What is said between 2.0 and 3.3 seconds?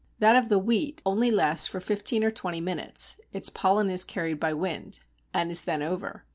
or twenty minutes